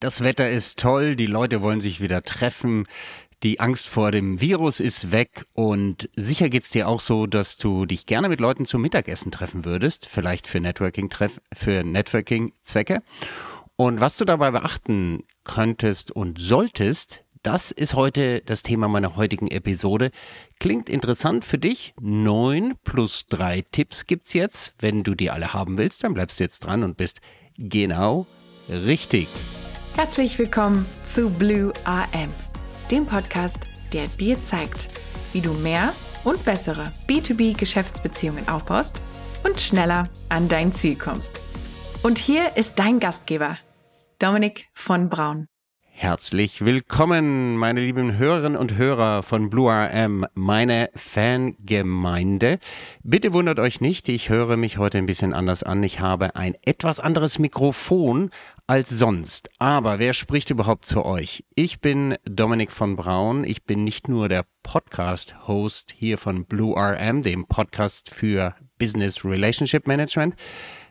[0.00, 2.86] Das Wetter ist toll, die Leute wollen sich wieder treffen,
[3.42, 7.84] die Angst vor dem Virus ist weg und sicher geht's dir auch so, dass du
[7.84, 11.10] dich gerne mit Leuten zum Mittagessen treffen würdest, vielleicht für Networking
[11.52, 13.02] für Networking Zwecke.
[13.76, 19.48] Und was du dabei beachten könntest und solltest, das ist heute das Thema meiner heutigen
[19.48, 20.12] Episode.
[20.60, 21.92] Klingt interessant für dich?
[22.00, 24.74] Neun plus drei Tipps gibt's jetzt.
[24.78, 27.20] Wenn du die alle haben willst, dann bleibst du jetzt dran und bist
[27.58, 28.26] genau
[28.68, 29.28] richtig.
[29.96, 32.30] Herzlich willkommen zu Blue AM,
[32.90, 33.58] dem Podcast,
[33.92, 34.88] der dir zeigt,
[35.32, 35.92] wie du mehr
[36.24, 39.00] und bessere B2B-Geschäftsbeziehungen aufbaust
[39.44, 41.40] und schneller an dein Ziel kommst.
[42.02, 43.58] Und hier ist dein Gastgeber,
[44.18, 45.48] Dominik von Braun.
[46.02, 52.58] Herzlich willkommen, meine lieben Hörerinnen und Hörer von Blue RM, meine Fangemeinde.
[53.02, 55.82] Bitte wundert euch nicht, ich höre mich heute ein bisschen anders an.
[55.82, 58.30] Ich habe ein etwas anderes Mikrofon
[58.66, 59.50] als sonst.
[59.58, 61.44] Aber wer spricht überhaupt zu euch?
[61.54, 63.44] Ich bin Dominik von Braun.
[63.44, 69.86] Ich bin nicht nur der Podcast-Host hier von Blue RM, dem Podcast für Business Relationship
[69.86, 70.34] Management.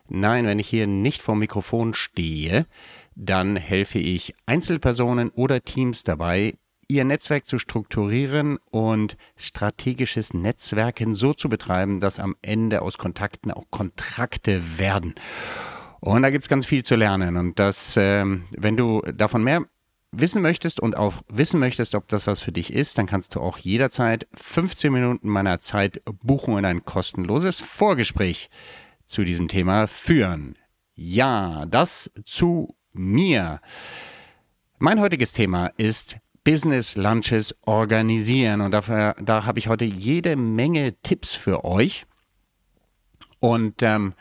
[0.08, 2.66] Nein, wenn ich hier nicht vor Mikrofon stehe,
[3.14, 6.54] dann helfe ich Einzelpersonen oder Teams dabei,
[6.88, 13.52] ihr Netzwerk zu strukturieren und strategisches Netzwerken so zu betreiben, dass am Ende aus Kontakten
[13.52, 15.14] auch Kontrakte werden.
[16.00, 17.36] Und da gibt es ganz viel zu lernen.
[17.36, 19.66] Und das, ähm, wenn du davon mehr
[20.12, 23.40] wissen möchtest und auch wissen möchtest, ob das was für dich ist, dann kannst du
[23.40, 28.50] auch jederzeit 15 Minuten meiner Zeit buchen und ein kostenloses Vorgespräch
[29.06, 30.56] zu diesem Thema führen.
[30.94, 33.60] Ja, das zu mir.
[34.78, 40.94] Mein heutiges Thema ist Business Lunches organisieren und dafür, da habe ich heute jede Menge
[41.02, 42.06] Tipps für euch.
[43.40, 44.14] Und ähm,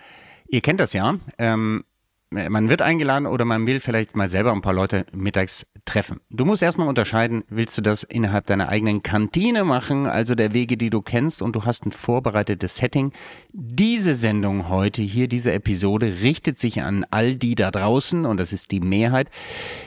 [0.47, 1.17] ihr kennt das ja.
[1.37, 1.85] Ähm,
[2.31, 6.19] man wird eingeladen oder man will vielleicht mal selber ein paar Leute mittags treffen.
[6.29, 10.77] Du musst erstmal unterscheiden, willst du das innerhalb deiner eigenen Kantine machen, also der Wege,
[10.77, 13.13] die du kennst und du hast ein vorbereitetes Setting.
[13.51, 18.53] Diese Sendung heute hier, diese Episode richtet sich an all die da draußen und das
[18.53, 19.29] ist die Mehrheit,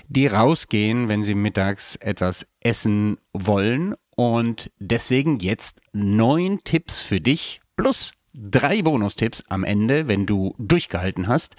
[0.08, 7.60] die rausgehen, wenn sie mittags etwas essen wollen und deswegen jetzt neun Tipps für dich
[7.76, 11.54] plus drei Bonustipps am Ende, wenn du durchgehalten hast,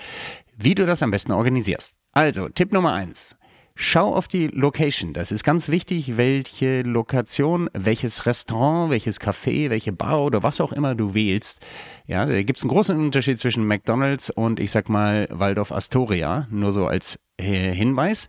[0.58, 1.98] wie du das am besten organisierst.
[2.14, 3.36] Also, Tipp Nummer eins.
[3.76, 5.14] Schau auf die Location.
[5.14, 10.74] Das ist ganz wichtig, welche Lokation, welches Restaurant, welches Café, welche Bar oder was auch
[10.74, 11.60] immer du wählst.
[12.06, 16.48] Ja, da gibt es einen großen Unterschied zwischen McDonalds und ich sag mal Waldorf Astoria,
[16.52, 18.28] nur so als äh, Hinweis.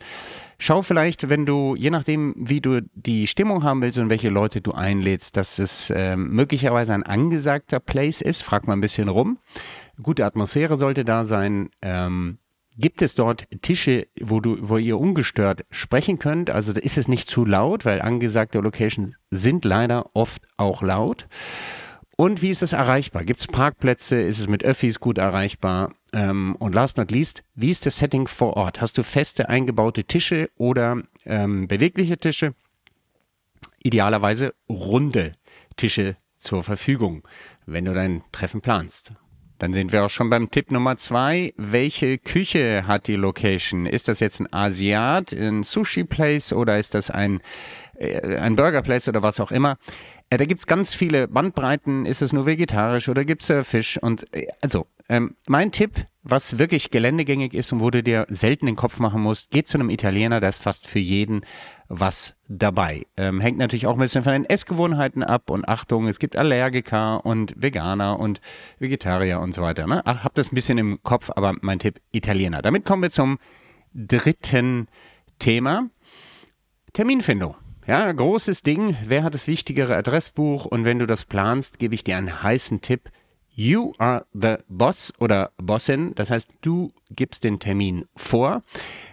[0.57, 4.63] Schau vielleicht, wenn du, je nachdem, wie du die Stimmung haben willst und welche Leute
[4.63, 8.43] du einlädst, dass es äh, möglicherweise ein angesagter Place ist.
[8.43, 9.39] Frag mal ein bisschen rum.
[10.03, 11.71] Gute Atmosphäre sollte da sein.
[11.83, 12.39] Ähm,
[12.77, 16.51] Gibt es dort Tische, wo du, wo ihr ungestört sprechen könnt?
[16.51, 21.29] Also ist es nicht zu laut, weil angesagte Locations sind leider oft auch laut.
[22.17, 23.25] Und wie ist es erreichbar?
[23.25, 24.21] Gibt es Parkplätze?
[24.21, 25.95] Ist es mit Öffis gut erreichbar?
[26.13, 28.81] Ähm, und last not least, wie ist das Setting vor Ort?
[28.81, 32.55] Hast du feste eingebaute Tische oder ähm, bewegliche Tische?
[33.83, 35.35] Idealerweise runde
[35.77, 37.27] Tische zur Verfügung,
[37.67, 39.13] wenn du dein Treffen planst.
[39.59, 41.53] Dann sind wir auch schon beim Tipp Nummer zwei.
[41.57, 43.87] Welche Küche hat die Location?
[43.87, 47.41] Ist das jetzt ein Asiat, ein Sushi-Place oder ist das ein,
[47.97, 49.77] äh, ein Burger-Place oder was auch immer?
[50.31, 52.07] Äh, da gibt's ganz viele Bandbreiten.
[52.07, 53.99] Ist es nur vegetarisch oder gibt's äh, Fisch?
[53.99, 58.67] Und äh, also, ähm, mein Tipp, was wirklich geländegängig ist und wo du dir selten
[58.67, 61.45] den Kopf machen musst, geh zu einem Italiener, da ist fast für jeden
[61.89, 63.07] was dabei.
[63.17, 67.25] Ähm, hängt natürlich auch ein bisschen von den Essgewohnheiten ab und Achtung, es gibt Allergiker
[67.25, 68.41] und Veganer und
[68.79, 69.87] Vegetarier und so weiter.
[69.87, 70.03] Ne?
[70.05, 72.63] Ach, hab das ein bisschen im Kopf, aber mein Tipp, Italiener.
[72.63, 73.39] Damit kommen wir zum
[73.95, 74.89] dritten
[75.39, 75.89] Thema.
[76.93, 77.57] Terminfindung.
[77.87, 78.97] Ja, großes Ding.
[79.05, 80.65] Wer hat das wichtigere Adressbuch?
[80.65, 83.11] Und wenn du das planst, gebe ich dir einen heißen Tipp.
[83.57, 86.13] You are the boss oder Bossin.
[86.17, 88.63] Das heißt, du gibst den Termin vor.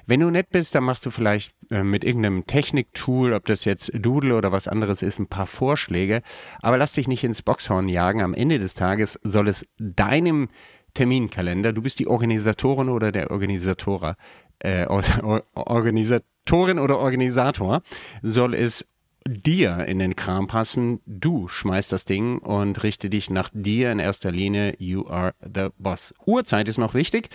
[0.08, 3.92] Wenn du nett bist, dann machst du vielleicht äh, mit irgendeinem Techniktool, ob das jetzt
[3.94, 6.24] Doodle oder was anderes ist, ein paar Vorschläge.
[6.62, 8.24] Aber lass dich nicht ins Boxhorn jagen.
[8.24, 10.50] Am Ende des Tages soll es deinem
[10.94, 14.16] Terminkalender, du bist die Organisatorin oder der Organisator,
[14.60, 14.86] äh,
[15.54, 17.82] Organisatorin oder Organisator,
[18.22, 18.86] soll es
[19.28, 21.00] dir in den Kram passen.
[21.06, 24.76] Du schmeißt das Ding und richte dich nach dir in erster Linie.
[24.80, 26.14] You are the boss.
[26.26, 27.30] Uhrzeit ist noch wichtig.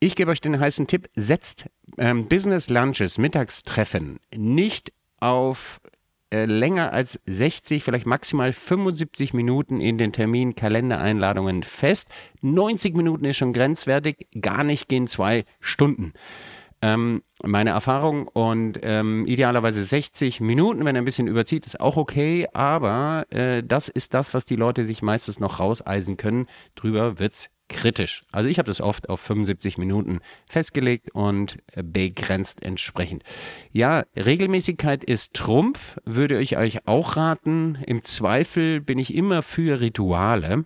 [0.00, 1.08] Ich gebe euch den heißen Tipp.
[1.14, 1.66] Setzt
[1.98, 5.80] ähm, Business Lunches, Mittagstreffen nicht auf
[6.32, 12.08] äh, länger als 60, vielleicht maximal 75 Minuten in den Termin-Kalendereinladungen fest.
[12.40, 14.28] 90 Minuten ist schon grenzwertig.
[14.40, 16.14] Gar nicht gehen zwei Stunden.
[16.82, 21.96] Ähm, meine Erfahrung und ähm, idealerweise 60 Minuten, wenn er ein bisschen überzieht, ist auch
[21.96, 26.46] okay, aber äh, das ist das, was die Leute sich meistens noch rauseisen können.
[26.74, 28.24] Drüber wird's kritisch.
[28.30, 33.24] Also ich habe das oft auf 75 Minuten festgelegt und begrenzt entsprechend.
[33.70, 37.78] Ja, Regelmäßigkeit ist Trumpf, würde ich euch auch raten.
[37.86, 40.64] Im Zweifel bin ich immer für Rituale.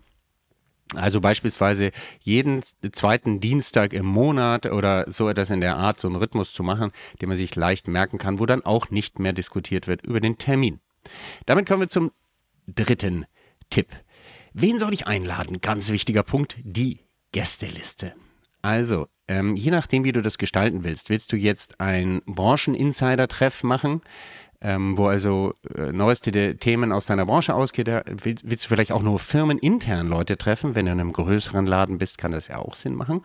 [0.94, 1.90] Also beispielsweise
[2.20, 2.62] jeden
[2.92, 6.92] zweiten Dienstag im Monat oder so etwas in der Art, so einen Rhythmus zu machen,
[7.20, 10.38] den man sich leicht merken kann, wo dann auch nicht mehr diskutiert wird über den
[10.38, 10.80] Termin.
[11.44, 12.12] Damit kommen wir zum
[12.68, 13.26] dritten
[13.68, 13.88] Tipp.
[14.52, 15.60] Wen soll ich einladen?
[15.60, 17.00] Ganz wichtiger Punkt, die
[17.32, 18.14] Gästeliste.
[18.62, 24.02] Also, ähm, je nachdem, wie du das gestalten willst, willst du jetzt ein Brancheninsider-Treff machen,
[24.60, 27.88] ähm, wo also äh, neueste Themen aus deiner Branche ausgeht.
[27.88, 30.74] Willst, willst, du vielleicht auch nur firmenintern Leute treffen?
[30.74, 33.22] Wenn du in einem größeren Laden bist, kann das ja auch Sinn machen.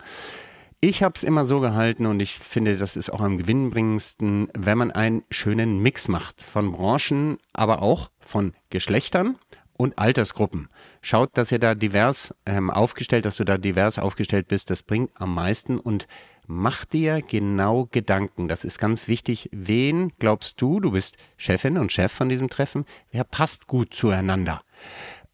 [0.80, 4.78] Ich habe es immer so gehalten und ich finde, das ist auch am gewinnbringendsten, wenn
[4.78, 9.36] man einen schönen Mix macht von Branchen, aber auch von Geschlechtern
[9.82, 10.68] und Altersgruppen.
[11.00, 14.70] Schaut, dass ihr da divers ähm, aufgestellt, dass du da divers aufgestellt bist.
[14.70, 16.06] Das bringt am meisten und
[16.46, 18.46] mach dir genau Gedanken.
[18.46, 19.50] Das ist ganz wichtig.
[19.50, 24.62] Wen glaubst du, du bist Chefin und Chef von diesem Treffen, wer passt gut zueinander?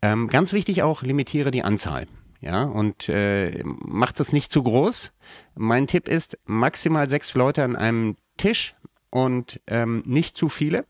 [0.01, 2.07] Ähm, ganz wichtig auch, limitiere die Anzahl.
[2.41, 5.13] Ja, und äh, mach das nicht zu groß.
[5.57, 8.77] Mein Tipp ist maximal sechs Leute an einem Tisch
[9.11, 10.87] und ähm, nicht zu viele.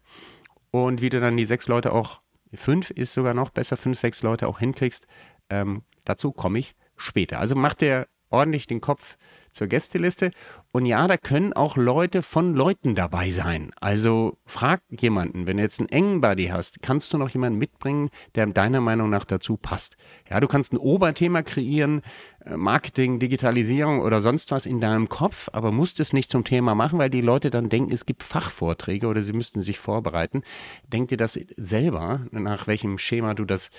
[0.70, 2.20] Und wie du dann die sechs Leute auch,
[2.54, 5.06] fünf ist sogar noch besser, fünf, sechs Leute auch hinkriegst,
[5.50, 7.38] ähm, dazu komme ich später.
[7.38, 9.16] Also mach dir ordentlich den Kopf
[9.58, 10.30] zur Gästeliste.
[10.70, 13.72] Und ja, da können auch Leute von Leuten dabei sein.
[13.80, 18.10] Also frag jemanden, wenn du jetzt einen engen Buddy hast, kannst du noch jemanden mitbringen,
[18.34, 19.96] der deiner Meinung nach dazu passt.
[20.30, 22.02] Ja, du kannst ein Oberthema kreieren,
[22.44, 26.74] äh, Marketing, Digitalisierung oder sonst was in deinem Kopf, aber musst es nicht zum Thema
[26.74, 30.42] machen, weil die Leute dann denken, es gibt Fachvorträge oder sie müssten sich vorbereiten.
[30.86, 33.70] Denk dir das selber, nach welchem Schema du das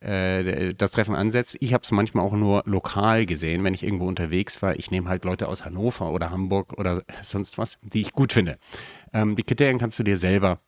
[0.00, 1.56] das Treffen ansetzt.
[1.60, 4.76] Ich habe es manchmal auch nur lokal gesehen, wenn ich irgendwo unterwegs war.
[4.76, 8.58] Ich nehme halt Leute aus Hannover oder Hamburg oder sonst was, die ich gut finde.
[9.12, 10.60] Ähm, die Kriterien kannst du dir selber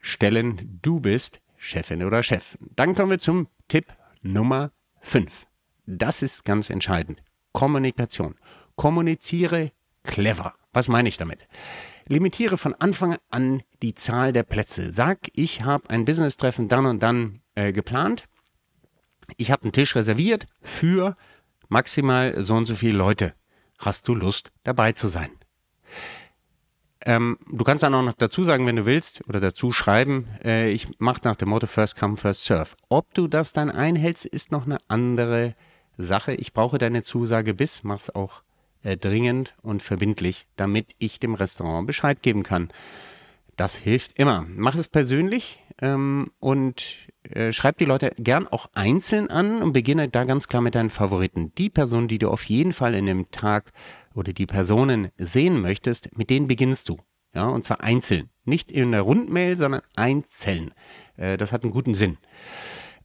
[0.00, 0.78] stellen.
[0.82, 2.56] Du bist Chefin oder Chef.
[2.76, 3.86] Dann kommen wir zum Tipp
[4.22, 5.46] Nummer 5.
[5.86, 7.22] Das ist ganz entscheidend.
[7.52, 8.36] Kommunikation.
[8.76, 9.72] Kommuniziere
[10.04, 10.54] clever.
[10.72, 11.48] Was meine ich damit?
[12.06, 14.92] Limitiere von Anfang an die Zahl der Plätze.
[14.92, 18.26] Sag, ich habe ein Business-Treffen dann und dann äh, geplant
[19.36, 21.16] ich habe einen Tisch reserviert für
[21.68, 23.34] maximal so und so viele Leute.
[23.78, 25.30] Hast du Lust, dabei zu sein?
[27.02, 30.70] Ähm, du kannst dann auch noch dazu sagen, wenn du willst, oder dazu schreiben, äh,
[30.70, 32.70] ich mache nach dem Motto First Come, First Serve.
[32.90, 35.54] Ob du das dann einhältst, ist noch eine andere
[35.96, 36.34] Sache.
[36.34, 38.42] Ich brauche deine Zusage bis, mach's auch
[38.82, 42.68] äh, dringend und verbindlich, damit ich dem Restaurant Bescheid geben kann.
[43.56, 44.46] Das hilft immer.
[44.48, 50.08] Mach es persönlich ähm, und äh, schreib die Leute gern auch einzeln an und beginne
[50.08, 51.52] da ganz klar mit deinen Favoriten.
[51.56, 53.72] Die Personen, die du auf jeden Fall in dem Tag
[54.14, 56.98] oder die Personen sehen möchtest, mit denen beginnst du.
[57.34, 58.30] Ja, und zwar einzeln.
[58.44, 60.72] Nicht in der Rundmail, sondern einzeln.
[61.16, 62.18] Äh, das hat einen guten Sinn.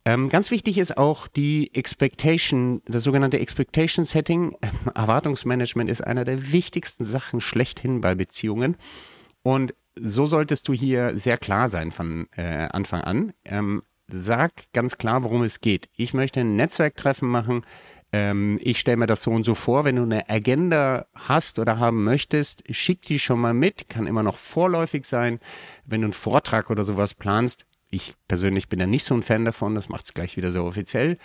[0.04, 4.56] Ähm, ganz wichtig ist auch die Expectation, das sogenannte Expectation Setting.
[4.96, 8.78] Erwartungsmanagement ist einer der wichtigsten Sachen schlechthin bei Beziehungen.
[9.42, 13.34] Und so solltest du hier sehr klar sein von äh, Anfang an.
[13.46, 15.90] Ähm, sag ganz klar, worum es geht.
[15.96, 17.66] Ich möchte ein Netzwerktreffen machen.
[18.12, 19.84] Ähm, ich stelle mir das so und so vor.
[19.84, 23.90] Wenn du eine Agenda hast oder haben möchtest, schick die schon mal mit.
[23.90, 25.40] Kann immer noch vorläufig sein.
[25.86, 29.46] Wenn du einen Vortrag oder sowas planst, ich persönlich bin ja nicht so ein Fan
[29.46, 31.18] davon, das macht es gleich wieder so offiziell.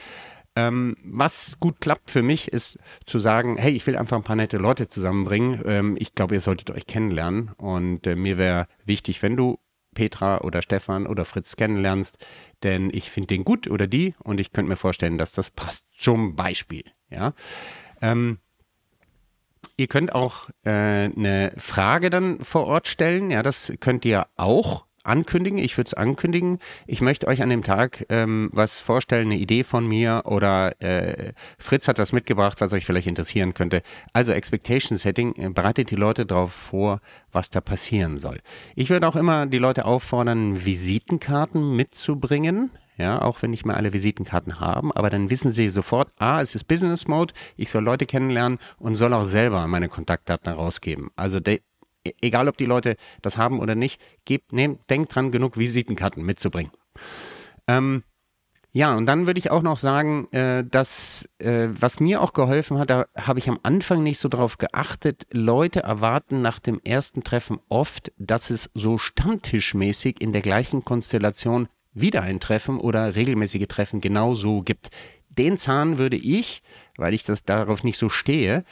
[0.57, 4.37] Ähm, was gut klappt für mich, ist zu sagen, hey, ich will einfach ein paar
[4.37, 5.63] nette Leute zusammenbringen.
[5.65, 7.51] Ähm, ich glaube, ihr solltet euch kennenlernen.
[7.57, 9.59] Und äh, mir wäre wichtig, wenn du
[9.95, 12.19] Petra oder Stefan oder Fritz kennenlernst,
[12.63, 15.87] denn ich finde den gut oder die und ich könnte mir vorstellen, dass das passt.
[15.97, 17.35] Zum Beispiel, ja.
[18.01, 18.39] Ähm,
[19.77, 23.31] ihr könnt auch äh, eine Frage dann vor Ort stellen.
[23.31, 25.59] Ja, das könnt ihr auch ankündigen.
[25.59, 26.59] Ich würde es ankündigen.
[26.87, 31.33] Ich möchte euch an dem Tag ähm, was vorstellen, eine Idee von mir oder äh,
[31.59, 33.83] Fritz hat was mitgebracht, was euch vielleicht interessieren könnte.
[34.13, 37.01] Also Expectation Setting, äh, bereitet die Leute darauf vor,
[37.33, 38.39] was da passieren soll.
[38.77, 42.71] Ich würde auch immer die Leute auffordern, Visitenkarten mitzubringen.
[42.97, 46.55] Ja, auch wenn nicht mehr alle Visitenkarten haben, aber dann wissen sie sofort, ah, es
[46.55, 51.09] ist Business Mode, ich soll Leute kennenlernen und soll auch selber meine Kontaktdaten herausgeben.
[51.17, 51.63] Also de,
[52.21, 56.73] egal ob die Leute das haben oder nicht, gebt, nehmt, denkt dran, genug Visitenkarten mitzubringen.
[57.67, 58.03] Ähm,
[58.73, 62.79] Ja, und dann würde ich auch noch sagen, äh, dass äh, was mir auch geholfen
[62.79, 65.27] hat, da habe ich am Anfang nicht so drauf geachtet.
[65.33, 71.67] Leute erwarten nach dem ersten Treffen oft, dass es so stammtischmäßig in der gleichen Konstellation
[71.95, 74.91] wieder ein Treffen oder regelmäßige Treffen genauso gibt.
[75.29, 76.63] Den Zahn würde ich,
[76.97, 78.63] weil ich das darauf nicht so stehe,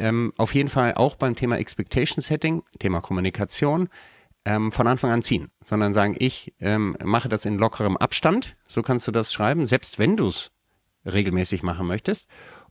[0.00, 3.88] ähm, auf jeden Fall auch beim Thema Expectation Setting, Thema Kommunikation,
[4.44, 8.82] ähm, von Anfang an ziehen, sondern sagen, ich ähm, mache das in lockerem Abstand, so
[8.82, 10.50] kannst du das schreiben, selbst wenn du es
[11.04, 12.26] regelmäßig machen möchtest.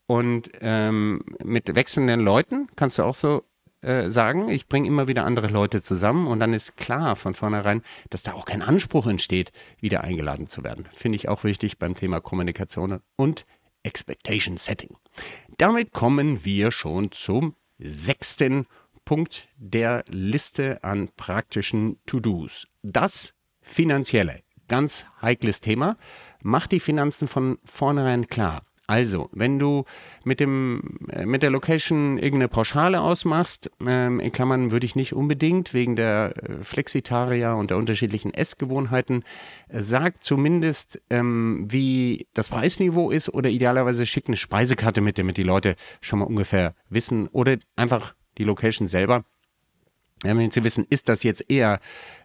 [0.08, 3.44] Und ähm, mit wechselnden Leuten kannst du auch so
[3.82, 7.84] äh, sagen, ich bringe immer wieder andere Leute zusammen und dann ist klar von vornherein,
[8.10, 10.88] dass da auch kein Anspruch entsteht, wieder eingeladen zu werden.
[10.92, 13.46] Finde ich auch wichtig beim Thema Kommunikation und
[13.84, 14.98] Expectation Setting.
[15.60, 18.66] Damit kommen wir schon zum sechsten
[19.04, 22.66] Punkt der Liste an praktischen To-Dos.
[22.82, 24.40] Das Finanzielle.
[24.70, 25.98] Ganz heikles Thema.
[26.42, 28.69] Mach die Finanzen von vornherein klar.
[28.90, 29.86] Also, wenn du
[30.24, 35.14] mit dem äh, mit der Location irgendeine Pauschale ausmachst, ähm, in Klammern würde ich nicht
[35.14, 39.24] unbedingt wegen der äh, Flexitaria und der unterschiedlichen Essgewohnheiten,
[39.68, 45.38] äh, sag zumindest, ähm, wie das Preisniveau ist oder idealerweise schick eine Speisekarte mit, damit
[45.38, 49.24] die Leute schon mal ungefähr wissen oder einfach die Location selber
[50.24, 51.80] wenn Sie wissen, ist das jetzt eher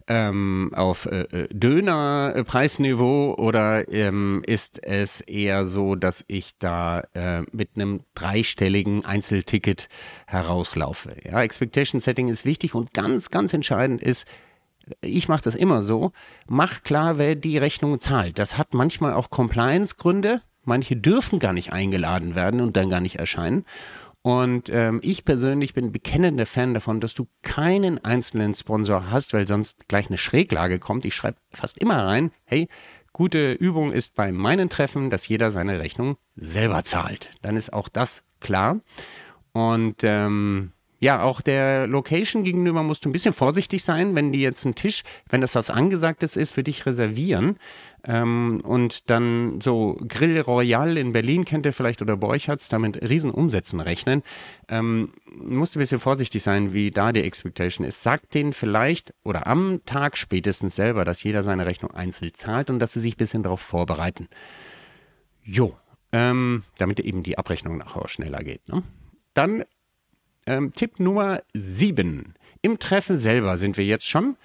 [0.07, 7.43] ähm, auf äh, äh Döner-Preisniveau oder ähm, ist es eher so, dass ich da äh,
[7.53, 9.89] mit einem dreistelligen Einzelticket
[10.27, 11.17] herauslaufe?
[11.25, 14.27] Ja, Expectation Setting ist wichtig und ganz, ganz entscheidend ist,
[15.01, 16.13] ich mache das immer so,
[16.49, 18.39] mach klar, wer die Rechnung zahlt.
[18.39, 20.43] Das hat manchmal auch Compliance-Gründe.
[20.67, 23.65] Manche dürfen gar nicht eingeladen werden und dann gar nicht erscheinen.
[24.27, 29.47] Und ähm, ich persönlich bin bekennender Fan davon, dass du keinen einzelnen Sponsor hast, weil
[29.47, 31.05] sonst gleich eine Schräglage kommt.
[31.05, 32.69] Ich schreibe fast immer rein, hey,
[33.13, 37.33] gute Übung ist bei meinen Treffen, dass jeder seine Rechnung selber zahlt.
[37.43, 38.81] Dann ist auch das klar.
[39.53, 40.73] Und ähm,
[41.05, 44.75] ja, auch der Location gegenüber musst du ein bisschen vorsichtig sein, wenn die jetzt einen
[44.75, 47.59] Tisch, wenn das was Angesagtes ist, für dich reservieren.
[48.05, 52.71] Ähm, und dann so Grill Royal in Berlin kennt ihr vielleicht oder bei euch hat's,
[52.71, 54.23] damit Riesenumsätzen rechnen.
[54.69, 58.03] Ähm, musst du ein bisschen vorsichtig sein, wie da die Expectation ist.
[58.03, 62.79] Sagt denen vielleicht oder am Tag spätestens selber, dass jeder seine Rechnung einzeln zahlt und
[62.79, 64.27] dass sie sich ein bisschen darauf vorbereiten.
[65.43, 65.77] Jo,
[66.13, 68.67] ähm, damit eben die Abrechnung nachher schneller geht.
[68.71, 68.83] Ne?
[69.35, 69.65] Dann
[70.47, 72.35] ähm, Tipp Nummer 7.
[72.63, 74.37] Im Treffen selber sind wir jetzt schon.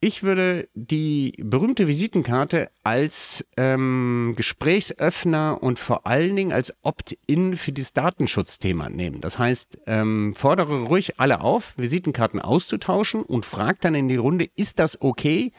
[0.00, 7.72] Ich würde die berühmte Visitenkarte als ähm, Gesprächsöffner und vor allen Dingen als Opt-in für
[7.72, 9.20] das Datenschutzthema nehmen.
[9.20, 14.48] Das heißt, ähm, fordere ruhig alle auf, Visitenkarten auszutauschen und frag dann in die Runde,
[14.54, 15.50] ist das okay,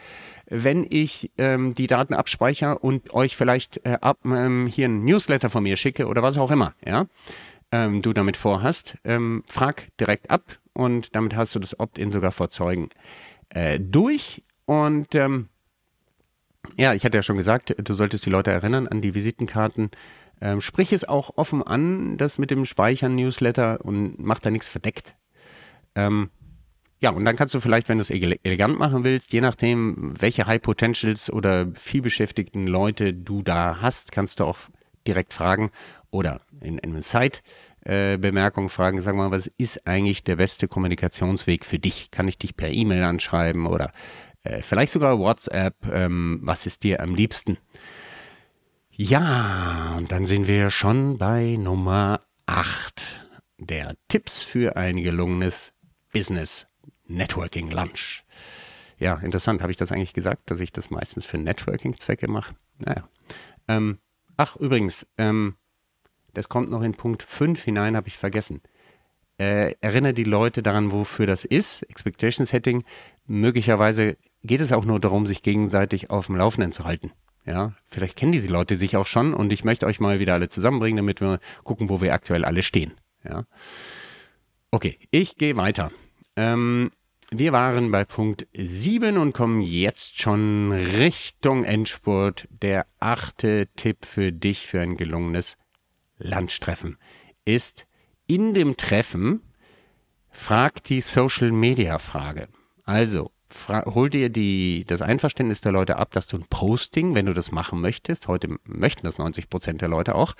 [0.47, 5.49] wenn ich ähm, die Daten abspeichere und euch vielleicht äh, ab, ähm, hier ein Newsletter
[5.49, 7.07] von mir schicke oder was auch immer, ja?
[7.71, 12.31] Ähm, du damit vorhast, ähm, frag direkt ab und damit hast du das Opt-in sogar
[12.31, 12.89] vor Zeugen
[13.49, 14.43] äh, durch.
[14.65, 15.49] Und ähm,
[16.77, 19.91] ja, ich hatte ja schon gesagt, du solltest die Leute erinnern an die Visitenkarten.
[20.41, 24.69] Ähm, sprich es auch offen an, das mit dem Speichern Newsletter und mach da nichts
[24.69, 25.15] verdeckt.
[25.95, 26.29] Ähm,
[27.01, 30.47] ja, und dann kannst du vielleicht, wenn du es elegant machen willst, je nachdem, welche
[30.47, 34.59] High Potentials oder vielbeschäftigten Leute du da hast, kannst du auch
[35.07, 35.71] direkt fragen
[36.11, 41.65] oder in, in einer Side-Bemerkung äh, fragen, sag mal, was ist eigentlich der beste Kommunikationsweg
[41.65, 42.11] für dich?
[42.11, 43.91] Kann ich dich per E-Mail anschreiben oder
[44.43, 45.75] äh, vielleicht sogar WhatsApp?
[45.91, 47.57] Ähm, was ist dir am liebsten?
[48.91, 53.25] Ja, und dann sind wir schon bei Nummer 8
[53.57, 55.73] der Tipps für ein gelungenes
[56.11, 56.67] Business
[57.07, 58.23] Networking Lunch.
[58.97, 59.61] Ja, interessant.
[59.61, 62.55] Habe ich das eigentlich gesagt, dass ich das meistens für Networking-Zwecke mache?
[62.77, 63.07] Naja.
[63.67, 63.99] Ähm,
[64.39, 65.55] ach, übrigens, ähm,
[66.33, 68.61] das kommt noch in Punkt 5 hinein, habe ich vergessen.
[69.37, 72.83] Äh, erinnere die Leute daran, wofür das ist, Expectation Setting.
[73.25, 77.11] Möglicherweise geht es auch nur darum, sich gegenseitig auf dem Laufenden zu halten.
[77.45, 80.49] Ja, vielleicht kennen diese Leute sich auch schon und ich möchte euch mal wieder alle
[80.49, 82.93] zusammenbringen, damit wir gucken, wo wir aktuell alle stehen.
[83.23, 83.45] Ja.
[84.71, 85.91] Okay, ich gehe weiter.
[86.35, 86.91] Ähm,
[87.31, 92.47] wir waren bei Punkt 7 und kommen jetzt schon Richtung Endspurt.
[92.49, 95.57] Der achte Tipp für dich für ein gelungenes
[96.17, 96.97] Lunchtreffen
[97.45, 97.85] ist
[98.25, 99.41] in dem Treffen
[100.29, 102.47] frag die Social Media Frage.
[102.83, 103.31] Also
[103.69, 107.51] hol dir die, das Einverständnis der Leute ab, dass du ein Posting, wenn du das
[107.51, 110.33] machen möchtest, heute möchten das 90 Prozent der Leute auch,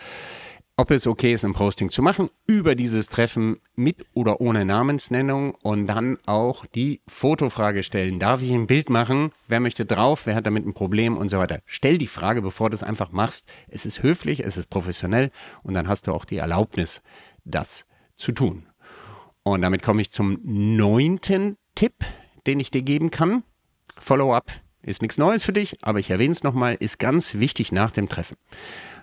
[0.80, 5.54] ob es okay ist, ein Posting zu machen über dieses Treffen mit oder ohne Namensnennung
[5.56, 8.18] und dann auch die Fotofrage stellen.
[8.18, 9.34] Darf ich ein Bild machen?
[9.50, 10.26] Wer möchte drauf?
[10.26, 11.60] Wer hat damit ein Problem und so weiter?
[11.66, 13.46] Stell die Frage, bevor du es einfach machst.
[13.68, 15.32] Es ist höflich, es ist professionell
[15.64, 17.02] und dann hast du auch die Erlaubnis,
[17.44, 18.66] das zu tun.
[19.44, 22.06] Und damit komme ich zum neunten Tipp,
[22.48, 23.44] den ich dir geben kann.
[23.98, 24.50] Follow-up
[24.82, 28.08] ist nichts Neues für dich, aber ich erwähne es nochmal, ist ganz wichtig nach dem
[28.08, 28.38] Treffen.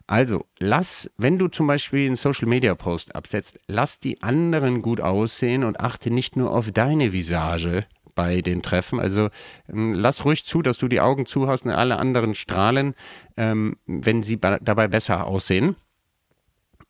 [0.07, 5.01] Also, lass, wenn du zum Beispiel einen Social Media Post absetzt, lass die anderen gut
[5.01, 7.87] aussehen und achte nicht nur auf deine Visage
[8.17, 8.99] bei den Treffen.
[8.99, 9.29] Also
[9.69, 12.95] ähm, lass ruhig zu, dass du die Augen zu hast und alle anderen strahlen,
[13.37, 15.77] ähm, wenn sie dabei besser aussehen.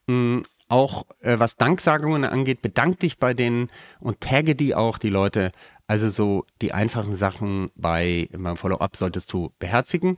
[0.06, 0.44] Mhm.
[0.68, 3.70] Auch äh, was Danksagungen angeht, bedank dich bei denen
[4.00, 5.52] und tagge die auch, die Leute.
[5.88, 10.16] Also so die einfachen Sachen bei beim Follow-up solltest du beherzigen.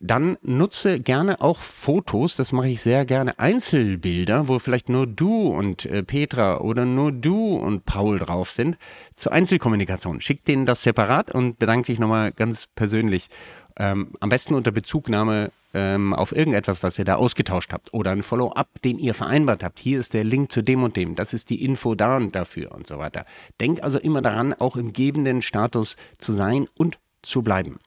[0.00, 5.48] Dann nutze gerne auch Fotos, das mache ich sehr gerne, Einzelbilder, wo vielleicht nur du
[5.48, 8.76] und äh, Petra oder nur du und Paul drauf sind,
[9.14, 10.20] zur Einzelkommunikation.
[10.20, 13.28] Schick denen das separat und bedanke dich nochmal ganz persönlich.
[13.76, 18.22] Ähm, am besten unter Bezugnahme ähm, auf irgendetwas, was ihr da ausgetauscht habt oder ein
[18.22, 19.80] Follow-up, den ihr vereinbart habt.
[19.80, 21.16] Hier ist der Link zu dem und dem.
[21.16, 23.26] Das ist die Info da und dafür und so weiter.
[23.60, 27.78] Denkt also immer daran, auch im gebenden Status zu sein und zu bleiben.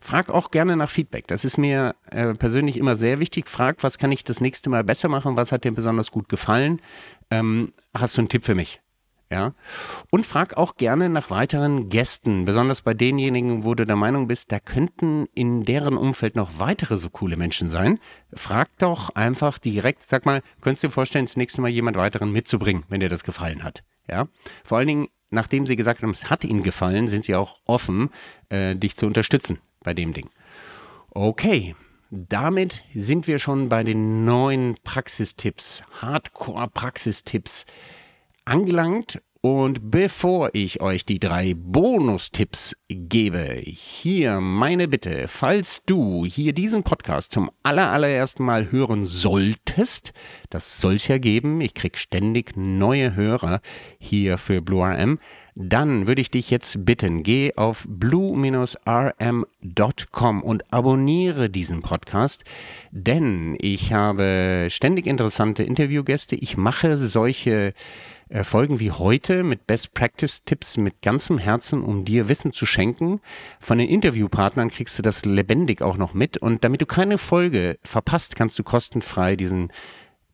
[0.00, 1.26] Frag auch gerne nach Feedback.
[1.28, 3.48] Das ist mir äh, persönlich immer sehr wichtig.
[3.48, 5.36] Frag, was kann ich das nächste Mal besser machen?
[5.36, 6.80] Was hat dir besonders gut gefallen?
[7.30, 8.80] Ähm, hast du einen Tipp für mich?
[9.30, 9.54] Ja.
[10.10, 14.52] Und frag auch gerne nach weiteren Gästen, besonders bei denjenigen, wo du der Meinung bist,
[14.52, 17.98] da könnten in deren Umfeld noch weitere so coole Menschen sein.
[18.34, 22.30] Frag doch einfach direkt, sag mal, könntest du dir vorstellen, das nächste Mal jemand weiteren
[22.30, 23.82] mitzubringen, wenn dir das gefallen hat.
[24.08, 24.28] Ja.
[24.64, 28.10] Vor allen Dingen, nachdem sie gesagt haben, es hat ihnen gefallen, sind sie auch offen,
[28.48, 30.30] äh, dich zu unterstützen bei dem Ding.
[31.10, 31.74] Okay.
[32.10, 37.66] Damit sind wir schon bei den neuen Praxistipps, Hardcore-Praxistipps
[38.46, 39.20] angelangt.
[39.42, 46.82] Und bevor ich euch die drei Bonustipps gebe, hier meine Bitte, falls du hier diesen
[46.82, 50.12] Podcast zum allerersten Mal hören solltest,
[50.50, 53.60] das soll es ja geben, ich krieg ständig neue Hörer
[54.00, 55.20] hier für Blue RM,
[55.54, 58.42] dann würde ich dich jetzt bitten, geh auf blue-rm.com
[60.42, 62.42] und abonniere diesen Podcast,
[62.90, 67.74] denn ich habe ständig interessante Interviewgäste, ich mache solche
[68.42, 73.20] Folgen wie heute mit Best Practice Tipps mit ganzem Herzen, um dir Wissen zu schenken.
[73.60, 76.36] Von den Interviewpartnern kriegst du das lebendig auch noch mit.
[76.36, 79.70] Und damit du keine Folge verpasst, kannst du kostenfrei diesen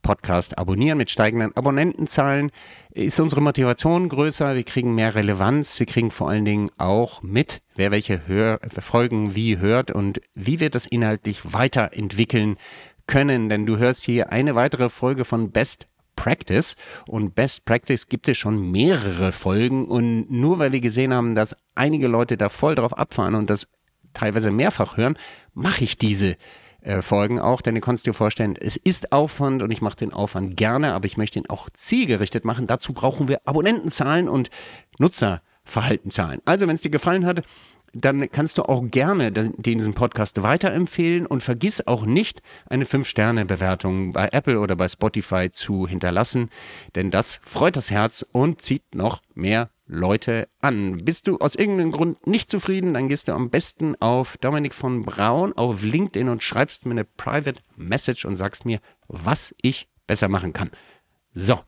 [0.02, 2.50] Podcast abonnieren mit steigenden Abonnentenzahlen.
[2.90, 7.62] Ist unsere Motivation größer, wir kriegen mehr Relevanz, wir kriegen vor allen Dingen auch mit,
[7.76, 12.56] wer welche Hör Folgen wie hört und wie wir das inhaltlich weiterentwickeln
[13.06, 13.48] können.
[13.48, 16.76] Denn du hörst hier eine weitere Folge von Best Practice.
[17.06, 19.86] Und Best Practice gibt es schon mehrere Folgen.
[19.86, 23.68] Und nur weil wir gesehen haben, dass einige Leute da voll drauf abfahren und das
[24.12, 25.16] teilweise mehrfach hören,
[25.54, 26.36] mache ich diese
[26.82, 30.12] äh, Folgen auch, denn du kannst dir vorstellen, es ist Aufwand und ich mache den
[30.12, 32.66] Aufwand gerne, aber ich möchte ihn auch zielgerichtet machen.
[32.66, 34.50] Dazu brauchen wir Abonnentenzahlen und
[34.98, 36.40] Nutzerverhaltenzahlen.
[36.44, 37.42] Also, wenn es dir gefallen hat,
[37.92, 44.28] dann kannst du auch gerne diesen Podcast weiterempfehlen und vergiss auch nicht, eine 5-Sterne-Bewertung bei
[44.32, 46.50] Apple oder bei Spotify zu hinterlassen,
[46.94, 51.04] denn das freut das Herz und zieht noch mehr Leute an.
[51.04, 55.02] Bist du aus irgendeinem Grund nicht zufrieden, dann gehst du am besten auf Dominik von
[55.02, 60.28] Braun auf LinkedIn und schreibst mir eine Private Message und sagst mir, was ich besser
[60.28, 60.70] machen kann.
[61.34, 61.60] So.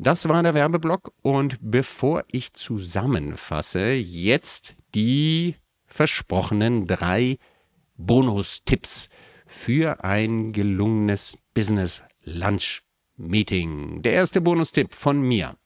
[0.00, 5.54] Das war der Werbeblock und bevor ich zusammenfasse, jetzt die
[5.86, 7.38] versprochenen drei
[7.96, 9.08] Bonustipps
[9.46, 12.82] für ein gelungenes Business Lunch
[13.16, 14.02] Meeting.
[14.02, 15.56] Der erste Bonustipp von mir.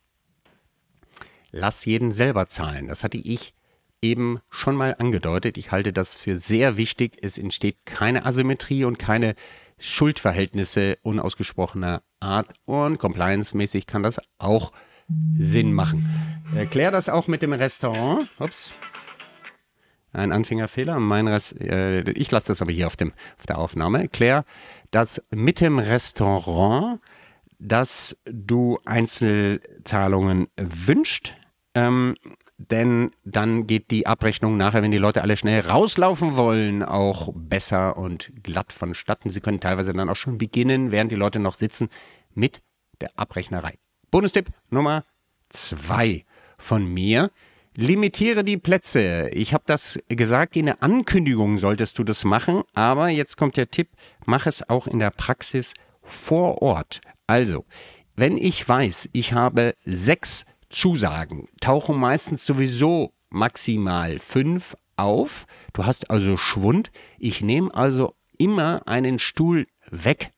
[1.50, 2.88] Lass jeden selber zahlen.
[2.88, 3.54] Das hatte ich
[4.02, 5.56] eben schon mal angedeutet.
[5.56, 7.16] Ich halte das für sehr wichtig.
[7.22, 9.34] Es entsteht keine Asymmetrie und keine
[9.78, 14.72] Schuldverhältnisse unausgesprochener Art und compliance-mäßig kann das auch
[15.38, 16.06] Sinn machen.
[16.54, 18.28] Erklär das auch mit dem Restaurant.
[18.38, 18.74] Ups
[20.12, 20.98] ein Anfängerfehler.
[20.98, 24.08] Mein Rest, äh, ich lasse das aber hier auf, dem, auf der Aufnahme.
[24.08, 24.44] Klär,
[24.90, 27.00] dass mit dem Restaurant,
[27.58, 31.34] dass du Einzelzahlungen wünscht,
[31.74, 32.14] ähm,
[32.58, 37.96] denn dann geht die Abrechnung nachher, wenn die Leute alle schnell rauslaufen wollen, auch besser
[37.96, 39.30] und glatt vonstatten.
[39.30, 41.88] Sie können teilweise dann auch schon beginnen, während die Leute noch sitzen,
[42.34, 42.62] mit
[43.00, 43.78] der Abrechnerei.
[44.10, 45.04] Bonustipp Nummer
[45.48, 46.24] zwei
[46.56, 47.30] von mir.
[47.74, 49.30] Limitiere die Plätze.
[49.30, 53.70] Ich habe das gesagt, in der Ankündigung solltest du das machen, aber jetzt kommt der
[53.70, 53.88] Tipp,
[54.26, 57.00] mach es auch in der Praxis vor Ort.
[57.26, 57.64] Also,
[58.14, 65.46] wenn ich weiß, ich habe sechs Zusagen, tauchen meistens sowieso maximal fünf auf.
[65.72, 66.90] Du hast also Schwund.
[67.18, 70.32] Ich nehme also immer einen Stuhl weg.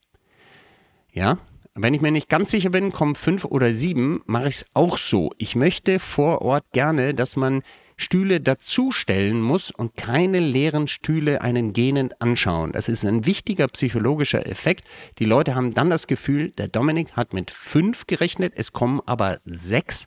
[1.13, 1.39] Ja,
[1.75, 4.97] wenn ich mir nicht ganz sicher bin, kommen fünf oder sieben, mache ich es auch
[4.97, 5.33] so.
[5.39, 7.63] Ich möchte vor Ort gerne, dass man
[7.97, 12.73] Stühle dazustellen muss und keine leeren Stühle einen gähnend anschauen.
[12.73, 14.85] Das ist ein wichtiger psychologischer Effekt.
[15.19, 19.39] Die Leute haben dann das Gefühl, der Dominik hat mit fünf gerechnet, es kommen aber
[19.45, 20.07] sechs.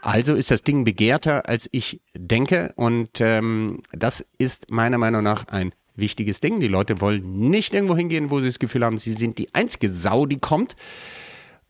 [0.00, 2.72] Also ist das Ding begehrter, als ich denke.
[2.76, 6.60] Und ähm, das ist meiner Meinung nach ein wichtiges Ding.
[6.60, 9.90] Die Leute wollen nicht irgendwo hingehen, wo sie das Gefühl haben, sie sind die einzige
[9.90, 10.76] Sau, die kommt.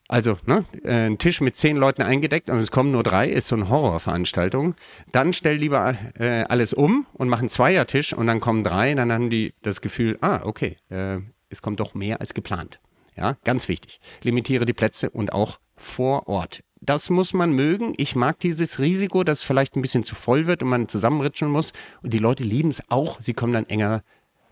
[0.09, 3.49] Also, ne, äh, ein Tisch mit zehn Leuten eingedeckt und es kommen nur drei, ist
[3.49, 4.77] so eine Horrorveranstaltung.
[5.11, 9.13] Dann stell lieber äh, alles um und mach einen Zweiertisch und dann kommen drei, dann
[9.13, 12.79] haben die das Gefühl, ah, okay, äh, es kommt doch mehr als geplant.
[13.17, 13.99] Ja, ganz wichtig.
[14.23, 16.63] Limitiere die Plätze und auch vor Ort.
[16.81, 17.95] Das muss man mögen.
[17.97, 21.49] Ich mag dieses Risiko, dass es vielleicht ein bisschen zu voll wird und man zusammenritschen
[21.49, 21.73] muss.
[22.03, 23.21] Und die Leute lieben es auch.
[23.21, 24.03] Sie kommen dann enger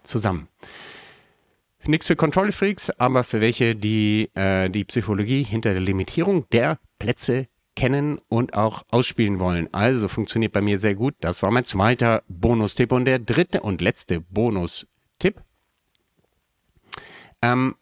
[0.05, 0.49] zusammen.
[1.87, 6.79] Nichts für Control Freaks, aber für welche, die äh, die Psychologie hinter der Limitierung der
[6.99, 9.69] Plätze kennen und auch ausspielen wollen.
[9.73, 11.15] Also funktioniert bei mir sehr gut.
[11.21, 12.93] Das war mein zweiter Bonustipp.
[12.93, 15.43] Und der dritte und letzte Bonustipp.
[17.43, 17.75] Ähm,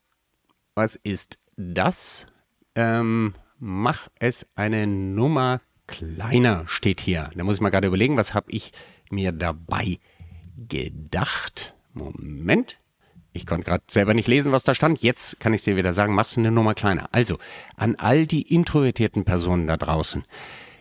[0.75, 2.27] was ist das?
[2.75, 7.31] Ähm, mach es eine Nummer kleiner, steht hier.
[7.37, 8.73] Da muss ich mal gerade überlegen, was habe ich
[9.11, 9.99] mir dabei
[10.57, 11.75] gedacht.
[11.93, 12.79] Moment.
[13.33, 15.03] Ich konnte gerade selber nicht lesen, was da stand.
[15.03, 17.09] Jetzt kann ich dir wieder sagen, mach's eine Nummer kleiner.
[17.13, 17.39] Also,
[17.77, 20.25] an all die introvertierten Personen da draußen.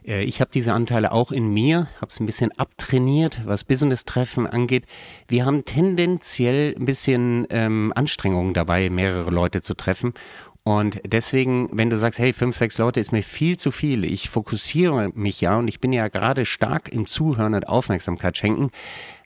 [0.05, 4.47] Äh, ich habe diese Anteile auch in mir, habe es ein bisschen abtrainiert, was Business-Treffen
[4.47, 4.85] angeht.
[5.27, 10.13] Wir haben tendenziell ein bisschen ähm, Anstrengungen dabei, mehrere Leute zu treffen.
[10.63, 14.29] Und deswegen, wenn du sagst, hey, fünf, sechs Leute ist mir viel zu viel, ich
[14.29, 18.69] fokussiere mich ja und ich bin ja gerade stark im Zuhören und Aufmerksamkeit schenken,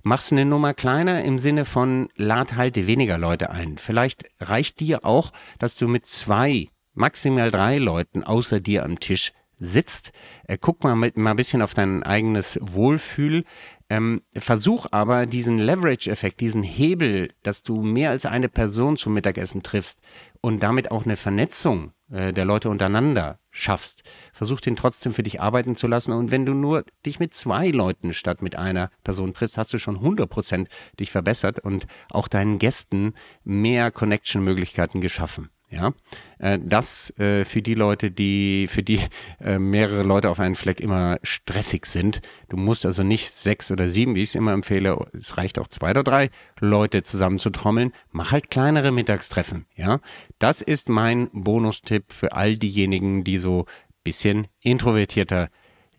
[0.01, 3.77] machst eine Nummer kleiner im Sinne von lad halte weniger Leute ein.
[3.77, 9.33] Vielleicht reicht dir auch, dass du mit zwei, maximal drei Leuten außer dir am Tisch
[9.59, 10.11] sitzt.
[10.47, 13.43] Äh, guck mal, mit, mal ein bisschen auf dein eigenes Wohlfühl.
[13.89, 19.61] Ähm, versuch aber diesen Leverage-Effekt, diesen Hebel, dass du mehr als eine Person zum Mittagessen
[19.61, 19.99] triffst
[20.41, 24.03] und damit auch eine Vernetzung äh, der Leute untereinander schaffst.
[24.33, 26.13] Versuch den trotzdem für dich arbeiten zu lassen.
[26.13, 29.77] Und wenn du nur dich mit zwei Leuten statt mit einer Person triffst, hast du
[29.77, 30.67] schon 100%
[30.99, 33.13] dich verbessert und auch deinen Gästen
[33.43, 35.49] mehr Connection-Möglichkeiten geschaffen.
[35.69, 35.93] Ja,
[36.37, 38.99] äh, das äh, für die Leute, die für die
[39.39, 42.21] äh, mehrere Leute auf einen Fleck immer stressig sind.
[42.49, 44.97] Du musst also nicht sechs oder sieben, wie ich es immer empfehle.
[45.13, 47.93] Es reicht auch zwei oder drei Leute zusammen zu trommeln.
[48.11, 49.65] Mach halt kleinere Mittagstreffen.
[49.75, 49.99] Ja,
[50.39, 53.65] das ist mein Bonustipp für all diejenigen, die so
[54.03, 55.49] bisschen introvertierter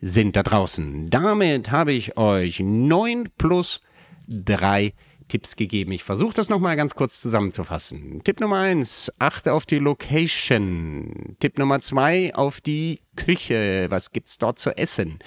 [0.01, 1.09] sind da draußen.
[1.09, 3.81] Damit habe ich euch neun plus
[4.27, 4.93] drei
[5.27, 5.91] Tipps gegeben.
[5.91, 8.21] Ich versuche das nochmal ganz kurz zusammenzufassen.
[8.23, 11.35] Tipp Nummer eins, achte auf die Location.
[11.39, 13.87] Tipp Nummer zwei, auf die Küche.
[13.89, 15.19] Was gibt's dort zu essen?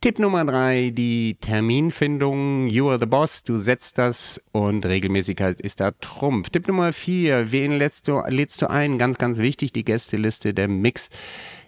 [0.00, 2.66] Tipp Nummer drei, die Terminfindung.
[2.66, 3.42] You are the boss.
[3.44, 6.50] Du setzt das und Regelmäßigkeit ist da Trumpf.
[6.50, 8.98] Tipp Nummer vier, wen lädst du, lädst du ein?
[8.98, 11.08] Ganz, ganz wichtig, die Gästeliste, der Mix.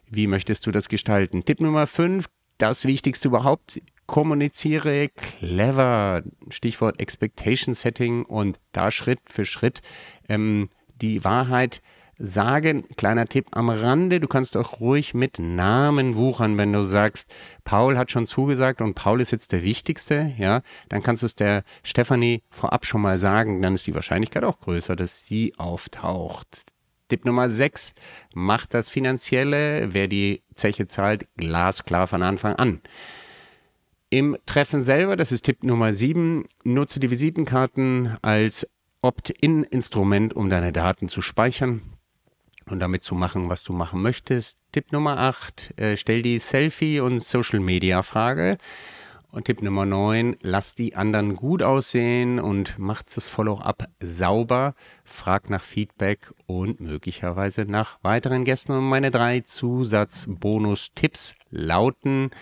[0.08, 1.44] Wie möchtest du das gestalten?
[1.44, 2.26] Tipp Nummer fünf,
[2.58, 6.24] das Wichtigste überhaupt, kommuniziere clever.
[6.48, 9.82] Stichwort Expectation Setting und da Schritt für Schritt
[10.28, 10.68] ähm,
[11.00, 11.80] die Wahrheit
[12.18, 12.88] sagen.
[12.96, 17.96] Kleiner Tipp am Rande, du kannst auch ruhig mit Namen wuchern, wenn du sagst, Paul
[17.96, 21.62] hat schon zugesagt und Paul ist jetzt der Wichtigste, ja, dann kannst du es der
[21.84, 26.64] Stefanie vorab schon mal sagen, dann ist die Wahrscheinlichkeit auch größer, dass sie auftaucht.
[27.08, 27.94] Tipp Nummer 6,
[28.34, 32.80] macht das Finanzielle, wer die Zeche zahlt, glasklar von Anfang an.
[34.12, 38.66] Im Treffen selber, das ist Tipp Nummer 7, nutze die Visitenkarten als
[39.02, 41.80] Opt-in-Instrument, um deine Daten zu speichern
[42.66, 44.58] und damit zu machen, was du machen möchtest.
[44.72, 48.58] Tipp Nummer 8, äh, stell die Selfie- und Social-Media-Frage.
[49.30, 55.48] Und Tipp Nummer 9, lass die anderen gut aussehen und mach das Follow-up sauber, frag
[55.50, 58.72] nach Feedback und möglicherweise nach weiteren Gästen.
[58.72, 62.32] Und meine drei Zusatz-Bonus-Tipps lauten,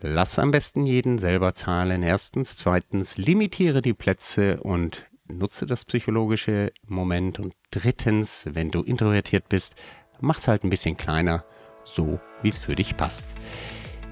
[0.00, 2.02] Lass am besten jeden selber zahlen.
[2.02, 2.56] Erstens.
[2.56, 7.40] Zweitens, limitiere die Plätze und nutze das psychologische Moment.
[7.40, 9.74] Und drittens, wenn du introvertiert bist,
[10.20, 11.44] mach's halt ein bisschen kleiner,
[11.84, 13.24] so wie es für dich passt.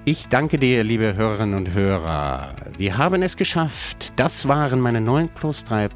[0.04, 2.54] Ich danke dir, liebe Hörerinnen und Hörer.
[2.76, 4.12] Wir haben es geschafft.
[4.16, 5.88] Das waren meine 9 plus 3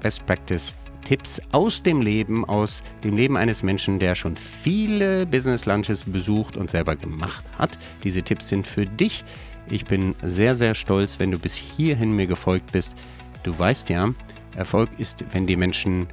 [0.00, 5.66] Best Practice Tipps aus dem Leben, aus dem Leben eines Menschen, der schon viele Business
[5.66, 7.78] Lunches besucht und selber gemacht hat.
[8.04, 9.24] Diese Tipps sind für dich.
[9.70, 12.94] Ich bin sehr, sehr stolz, wenn du bis hierhin mir gefolgt bist.
[13.42, 14.12] Du weißt ja,
[14.56, 16.06] Erfolg ist, wenn die Menschen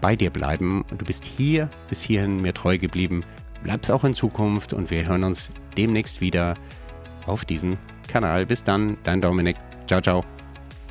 [0.00, 0.84] bei dir bleiben.
[0.98, 3.24] Du bist hier bis hierhin mir treu geblieben.
[3.62, 6.54] Bleib's auch in Zukunft und wir hören uns demnächst wieder
[7.26, 8.44] auf diesem Kanal.
[8.46, 9.56] Bis dann, dein Dominik.
[9.86, 10.33] Ciao, ciao.